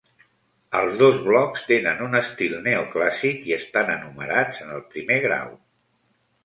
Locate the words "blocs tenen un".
1.25-2.21